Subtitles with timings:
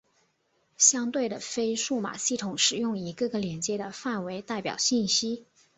[0.79, 5.45] 相对的非数码系统使用一个个连续的范围代表信息。